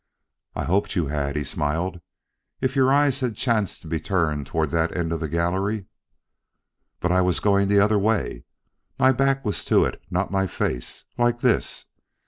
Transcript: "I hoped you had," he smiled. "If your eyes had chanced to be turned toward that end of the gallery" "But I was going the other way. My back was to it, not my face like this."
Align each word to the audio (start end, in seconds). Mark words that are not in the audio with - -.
"I 0.55 0.63
hoped 0.63 0.95
you 0.95 1.09
had," 1.09 1.35
he 1.35 1.43
smiled. 1.43 2.01
"If 2.59 2.75
your 2.75 2.91
eyes 2.91 3.19
had 3.19 3.35
chanced 3.35 3.83
to 3.83 3.87
be 3.87 3.99
turned 3.99 4.47
toward 4.47 4.71
that 4.71 4.97
end 4.97 5.11
of 5.13 5.19
the 5.19 5.27
gallery" 5.29 5.85
"But 7.01 7.11
I 7.11 7.21
was 7.21 7.39
going 7.39 7.67
the 7.67 7.79
other 7.81 7.99
way. 7.99 8.45
My 8.97 9.11
back 9.11 9.45
was 9.45 9.63
to 9.65 9.85
it, 9.85 10.01
not 10.09 10.31
my 10.31 10.47
face 10.47 11.05
like 11.19 11.41
this." 11.41 11.85